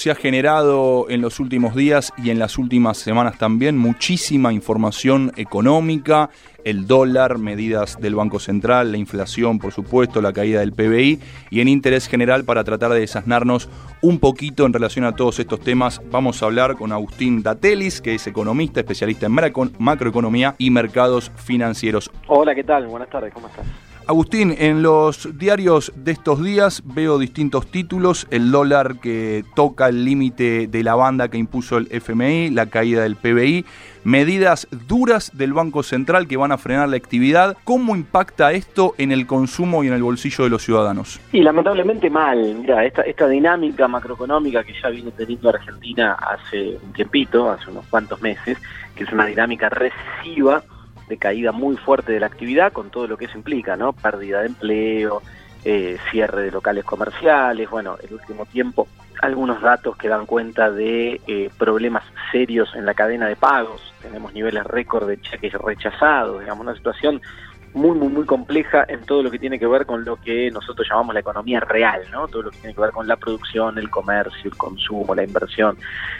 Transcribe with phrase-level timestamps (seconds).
[0.00, 5.30] Se ha generado en los últimos días y en las últimas semanas también muchísima información
[5.36, 6.30] económica,
[6.64, 11.20] el dólar, medidas del Banco Central, la inflación, por supuesto, la caída del PBI
[11.50, 13.68] y en interés general para tratar de desasnarnos
[14.00, 16.00] un poquito en relación a todos estos temas.
[16.10, 19.36] Vamos a hablar con Agustín Datelis, que es economista, especialista en
[19.78, 22.10] macroeconomía y mercados financieros.
[22.26, 22.86] Hola, ¿qué tal?
[22.86, 23.66] Buenas tardes, ¿cómo estás?
[24.06, 30.04] Agustín, en los diarios de estos días veo distintos títulos, el dólar que toca el
[30.04, 33.64] límite de la banda que impuso el FMI, la caída del PBI,
[34.02, 37.56] medidas duras del Banco Central que van a frenar la actividad.
[37.64, 41.20] ¿Cómo impacta esto en el consumo y en el bolsillo de los ciudadanos?
[41.32, 42.56] Y lamentablemente mal.
[42.60, 47.86] Mira, esta, esta dinámica macroeconómica que ya viene teniendo Argentina hace un tiempito, hace unos
[47.86, 48.58] cuantos meses,
[48.96, 50.64] que es una dinámica recesiva,
[51.10, 53.92] de caída muy fuerte de la actividad, con todo lo que eso implica, ¿no?
[53.92, 55.20] Pérdida de empleo,
[55.64, 58.88] eh, cierre de locales comerciales, bueno, el último tiempo
[59.20, 64.32] algunos datos que dan cuenta de eh, problemas serios en la cadena de pagos, tenemos
[64.32, 67.20] niveles récord de cheques rechazados, digamos, una situación
[67.74, 70.88] muy, muy, muy compleja en todo lo que tiene que ver con lo que nosotros
[70.88, 72.26] llamamos la economía real, ¿no?
[72.28, 75.76] Todo lo que tiene que ver con la producción, el comercio, el consumo, la inversión,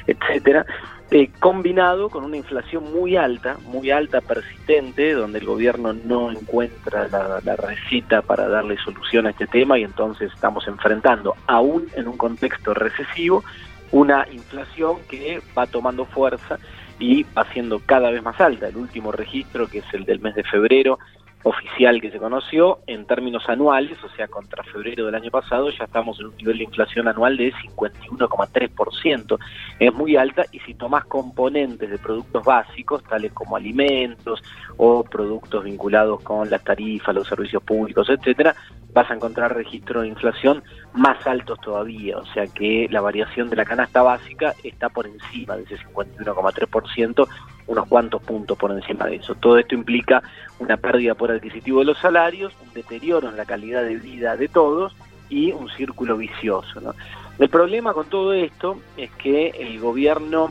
[0.07, 0.65] etcétera.
[1.13, 7.09] Eh, combinado con una inflación muy alta, muy alta, persistente, donde el gobierno no encuentra
[7.09, 12.07] la, la, receta para darle solución a este tema y entonces estamos enfrentando, aún en
[12.07, 13.43] un contexto recesivo,
[13.91, 16.61] una inflación que va tomando fuerza
[17.01, 18.69] y va siendo cada vez más alta.
[18.69, 21.01] El último registro, que es el del mes de febrero,
[21.43, 25.85] oficial que se conoció, en términos anuales, o sea, contra febrero del año pasado, ya
[25.85, 29.39] estamos en un nivel de inflación anual de 51,3%.
[29.79, 34.43] Es muy alta y si tomas componentes de productos básicos, tales como alimentos
[34.77, 38.55] o productos vinculados con las tarifas, los servicios públicos, etcétera,
[38.93, 43.57] vas a encontrar registros de inflación más altos todavía, o sea que la variación de
[43.57, 47.29] la canasta básica está por encima de ese 51,3%,
[47.71, 49.37] unos cuantos puntos por encima de eso.
[49.37, 50.23] Todo esto implica
[50.59, 54.49] una pérdida por adquisitivo de los salarios, un deterioro en la calidad de vida de
[54.49, 54.95] todos
[55.29, 56.81] y un círculo vicioso.
[56.81, 56.95] ¿no?
[57.39, 60.51] El problema con todo esto es que el gobierno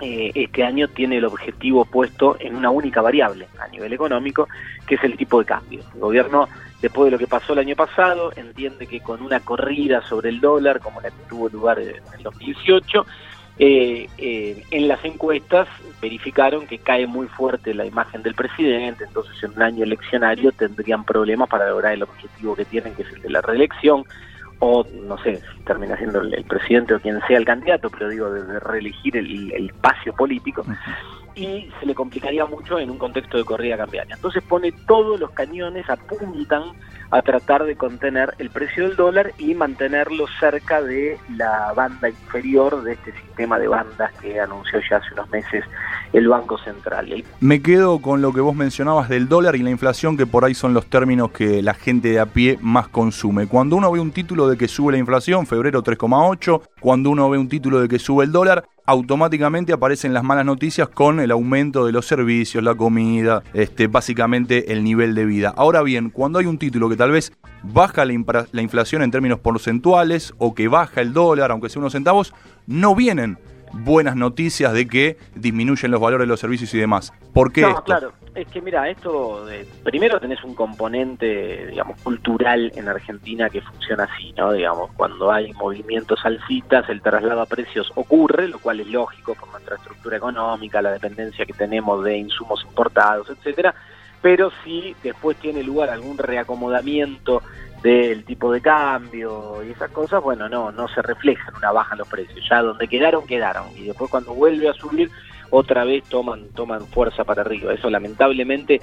[0.00, 4.48] eh, este año tiene el objetivo puesto en una única variable a nivel económico,
[4.86, 5.80] que es el tipo de cambio.
[5.94, 6.48] El gobierno,
[6.80, 10.40] después de lo que pasó el año pasado, entiende que con una corrida sobre el
[10.40, 13.04] dólar, como la que tuvo lugar en el 2018,
[13.58, 15.66] eh, eh, en las encuestas
[16.02, 21.04] verificaron que cae muy fuerte la imagen del presidente, entonces en un año eleccionario tendrían
[21.04, 24.04] problemas para lograr el objetivo que tienen, que es el de la reelección,
[24.58, 28.60] o no sé, termina siendo el, presidente o quien sea el candidato, pero digo, de,
[28.60, 30.64] reelegir el, el, espacio político,
[31.36, 34.16] y se le complicaría mucho en un contexto de corrida cambiaria.
[34.16, 36.72] Entonces pone todos los cañones, apuntan
[37.10, 42.82] a tratar de contener el precio del dólar y mantenerlo cerca de la banda inferior
[42.82, 45.64] de este sistema de bandas que anunció ya hace unos meses
[46.12, 47.24] el Banco Central.
[47.40, 50.54] Me quedo con lo que vos mencionabas del dólar y la inflación, que por ahí
[50.54, 53.46] son los términos que la gente de a pie más consume.
[53.46, 57.38] Cuando uno ve un título de que sube la inflación, febrero 3,8, cuando uno ve
[57.38, 61.84] un título de que sube el dólar, automáticamente aparecen las malas noticias con el aumento
[61.84, 65.52] de los servicios, la comida, este, básicamente el nivel de vida.
[65.56, 67.32] Ahora bien, cuando hay un título que tal vez
[67.62, 71.92] baja la, la inflación en términos porcentuales o que baja el dólar, aunque sea unos
[71.92, 72.32] centavos,
[72.66, 73.38] no vienen
[73.84, 77.12] buenas noticias de que disminuyen los valores de los servicios y demás.
[77.32, 77.62] ¿Por qué?
[77.62, 83.48] No, claro, es que mira, esto, de, primero tenés un componente, digamos, cultural en Argentina
[83.48, 84.52] que funciona así, ¿no?
[84.52, 89.50] Digamos, cuando hay movimientos alcistas, el traslado a precios ocurre, lo cual es lógico por
[89.50, 93.74] nuestra estructura económica, la dependencia que tenemos de insumos importados, etcétera,
[94.20, 97.42] pero si después tiene lugar algún reacomodamiento
[97.82, 101.94] del tipo de cambio y esas cosas, bueno, no, no se refleja en una baja
[101.94, 102.46] en los precios.
[102.48, 103.66] Ya donde quedaron, quedaron.
[103.76, 105.10] Y después cuando vuelve a subir,
[105.50, 107.72] otra vez toman, toman fuerza para arriba.
[107.72, 108.80] Eso lamentablemente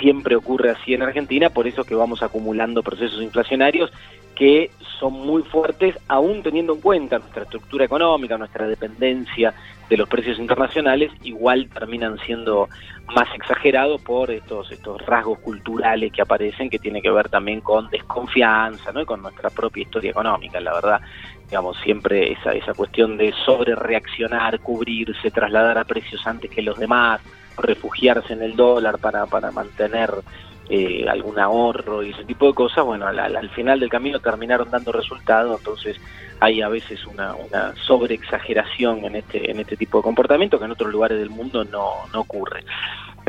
[0.00, 3.90] siempre ocurre así en Argentina, por eso que vamos acumulando procesos inflacionarios
[4.34, 4.70] que
[5.00, 9.52] son muy fuertes, aún teniendo en cuenta nuestra estructura económica, nuestra dependencia
[9.88, 12.68] de los precios internacionales, igual terminan siendo
[13.14, 17.88] más exagerados por estos, estos rasgos culturales que aparecen, que tiene que ver también con
[17.88, 19.00] desconfianza, ¿no?
[19.00, 21.00] y con nuestra propia historia económica, la verdad,
[21.48, 26.78] digamos, siempre esa, esa cuestión de sobre reaccionar, cubrirse, trasladar a precios antes que los
[26.78, 27.20] demás,
[27.58, 30.12] refugiarse en el dólar para, para mantener
[30.70, 34.92] eh, algún ahorro y ese tipo de cosas, bueno, al, final del camino terminaron dando
[34.92, 35.98] resultados, entonces
[36.40, 40.72] hay a veces una, una sobreexageración en este, en este tipo de comportamiento que en
[40.72, 42.64] otros lugares del mundo no, no ocurre.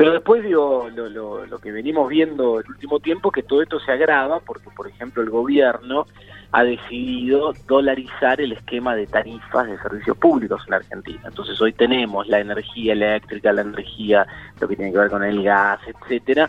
[0.00, 3.92] Pero después digo, lo, lo, que venimos viendo el último tiempo, que todo esto se
[3.92, 6.06] agrava porque, por ejemplo, el gobierno
[6.52, 11.20] ha decidido dolarizar el esquema de tarifas de servicios públicos en Argentina.
[11.26, 14.26] Entonces hoy tenemos la energía eléctrica, la energía,
[14.58, 16.48] lo que tiene que ver con el gas, etcétera,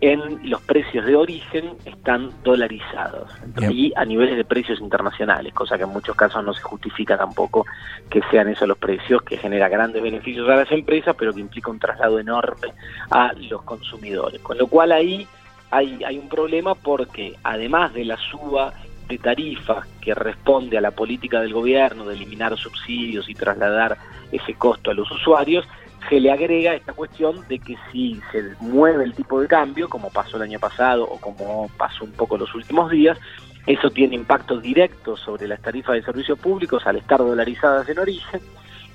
[0.00, 3.30] en los precios de origen están dolarizados
[3.70, 7.64] y a niveles de precios internacionales, cosa que en muchos casos no se justifica tampoco
[8.10, 11.70] que sean esos los precios, que genera grandes beneficios a las empresas, pero que implica
[11.70, 12.68] un traslado enorme
[13.10, 14.40] a los consumidores.
[14.42, 15.26] Con lo cual ahí
[15.70, 18.74] hay, hay un problema porque además de la suba
[19.08, 23.96] de tarifas que responde a la política del gobierno de eliminar subsidios y trasladar
[24.32, 25.66] ese costo a los usuarios,
[26.08, 30.10] se le agrega esta cuestión de que si se mueve el tipo de cambio, como
[30.10, 33.18] pasó el año pasado o como pasó un poco los últimos días,
[33.66, 38.40] eso tiene impacto directo sobre las tarifas de servicios públicos al estar dolarizadas en origen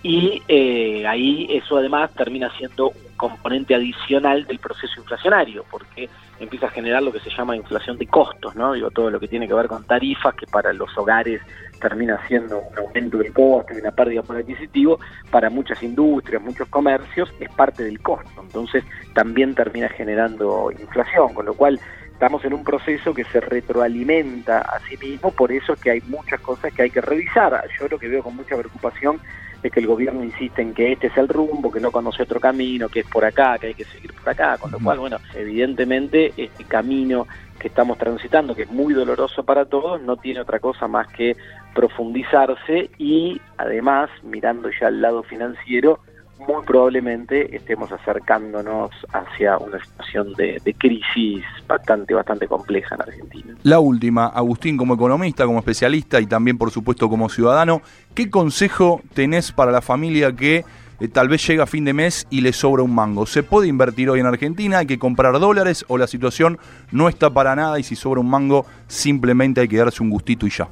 [0.03, 6.09] y eh, ahí eso además termina siendo un componente adicional del proceso inflacionario, porque
[6.39, 8.73] empieza a generar lo que se llama inflación de costos, ¿no?
[8.73, 11.39] Digo, todo lo que tiene que ver con tarifas, que para los hogares
[11.79, 14.99] termina siendo un aumento del costo y una pérdida por adquisitivo,
[15.29, 18.41] para muchas industrias, muchos comercios, es parte del costo.
[18.41, 18.83] Entonces
[19.13, 21.79] también termina generando inflación, con lo cual
[22.11, 26.01] estamos en un proceso que se retroalimenta a sí mismo, por eso es que hay
[26.01, 27.63] muchas cosas que hay que revisar.
[27.79, 29.19] Yo lo que veo con mucha preocupación
[29.67, 32.39] es que el gobierno insiste en que este es el rumbo, que no conoce otro
[32.39, 35.17] camino, que es por acá, que hay que seguir por acá, con lo cual, bueno,
[35.35, 37.27] evidentemente este camino
[37.59, 41.37] que estamos transitando, que es muy doloroso para todos, no tiene otra cosa más que
[41.75, 45.99] profundizarse y además, mirando ya al lado financiero,
[46.47, 53.55] muy probablemente estemos acercándonos hacia una situación de, crisis bastante, bastante compleja en Argentina.
[53.63, 57.81] La última, Agustín, como economista, como especialista y también, por supuesto, como ciudadano,
[58.13, 60.65] ¿qué consejo tenés para la familia que
[60.99, 63.25] eh, tal vez llega a fin de mes y le sobra un mango?
[63.25, 64.79] ¿Se puede invertir hoy en Argentina?
[64.79, 66.57] ¿Hay que comprar dólares o la situación
[66.91, 70.47] no está para nada y si sobra un mango simplemente hay que darse un gustito
[70.47, 70.67] y ya?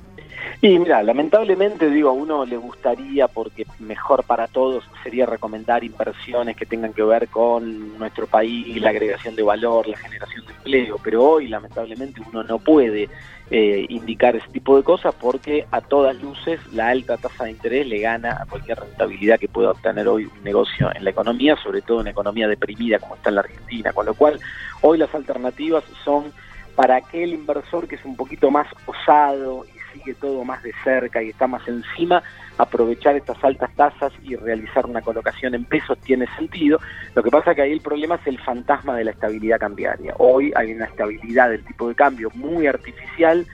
[0.62, 6.58] Y mira, lamentablemente digo, a uno le gustaría, porque mejor para todos sería recomendar inversiones
[6.58, 10.98] que tengan que ver con nuestro país, la agregación de valor, la generación de empleo,
[11.02, 13.08] pero hoy lamentablemente uno no puede
[13.52, 17.88] eh, indicar ese tipo de cosas porque a todas luces la alta tasa de interés
[17.88, 21.82] le gana a cualquier rentabilidad que pueda obtener hoy un negocio en la economía, sobre
[21.82, 24.38] todo en una economía deprimida como está en la Argentina, con lo cual
[24.82, 26.34] hoy las alternativas son
[26.76, 31.22] para aquel inversor que es un poquito más osado y sigue todo más de cerca
[31.22, 32.24] y está más encima,
[32.58, 36.80] aprovechar estas altas tasas y realizar una colocación en pesos tiene sentido.
[37.16, 40.14] Lo que pasa que ahí el problema es el fantasma de la estabilidad cambiaria.
[40.18, 43.46] Hoy hay una estabilidad del tipo de cambio muy artificial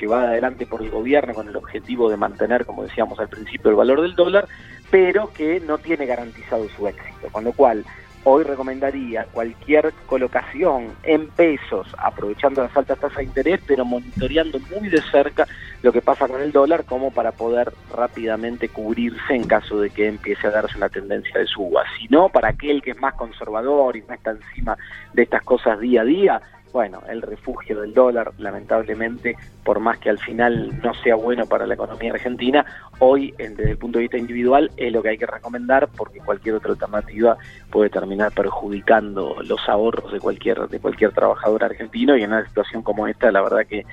[0.00, 3.76] llevada adelante por el gobierno con el objetivo de mantener, como decíamos al principio, el
[3.76, 4.48] valor del dólar,
[4.90, 7.28] pero que no tiene garantizado su éxito.
[7.30, 7.84] Con lo cual,
[8.24, 14.88] hoy recomendaría cualquier colocación en pesos, aprovechando las altas tasas de interés, pero monitoreando muy
[14.88, 15.46] de cerca
[15.82, 20.08] lo que pasa con el dólar, como para poder rápidamente cubrirse en caso de que
[20.08, 21.82] empiece a darse una tendencia de suba.
[21.98, 24.76] Si no, para aquel que es más conservador y no está encima
[25.12, 26.42] de estas cosas día a día,
[26.72, 31.66] bueno, el refugio del dólar, lamentablemente, por más que al final no sea bueno para
[31.66, 32.64] la economía argentina,
[32.98, 36.54] hoy desde el punto de vista individual es lo que hay que recomendar porque cualquier
[36.54, 37.36] otra alternativa
[37.70, 42.82] puede terminar perjudicando los ahorros de cualquier de cualquier trabajador argentino y en una situación
[42.82, 43.84] como esta la verdad que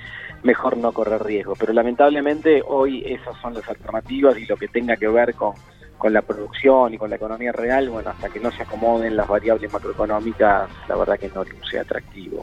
[0.42, 1.54] mejor no correr riesgo.
[1.58, 5.54] Pero lamentablemente hoy esas son las alternativas y lo que tenga que ver con
[6.00, 9.28] con la producción y con la economía real, bueno, hasta que no se acomoden las
[9.28, 12.42] variables macroeconómicas, la verdad que no sea atractivo.